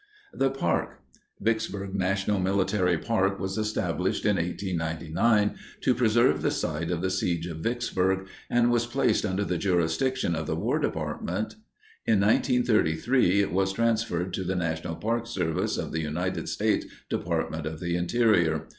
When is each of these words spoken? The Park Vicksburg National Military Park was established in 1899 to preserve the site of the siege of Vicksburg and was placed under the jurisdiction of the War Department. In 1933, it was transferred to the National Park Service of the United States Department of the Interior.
The 0.33 0.49
Park 0.49 0.99
Vicksburg 1.39 1.93
National 1.93 2.39
Military 2.39 2.97
Park 2.97 3.39
was 3.39 3.55
established 3.59 4.25
in 4.25 4.37
1899 4.37 5.57
to 5.81 5.93
preserve 5.93 6.41
the 6.41 6.49
site 6.49 6.89
of 6.89 7.03
the 7.03 7.11
siege 7.11 7.45
of 7.45 7.57
Vicksburg 7.59 8.25
and 8.49 8.71
was 8.71 8.87
placed 8.87 9.27
under 9.27 9.43
the 9.45 9.59
jurisdiction 9.59 10.33
of 10.33 10.47
the 10.47 10.55
War 10.55 10.79
Department. 10.79 11.53
In 12.07 12.19
1933, 12.19 13.41
it 13.41 13.51
was 13.51 13.73
transferred 13.73 14.33
to 14.33 14.43
the 14.43 14.55
National 14.55 14.95
Park 14.95 15.27
Service 15.27 15.77
of 15.77 15.91
the 15.91 16.01
United 16.01 16.49
States 16.49 16.87
Department 17.07 17.67
of 17.67 17.79
the 17.79 17.95
Interior. 17.95 18.69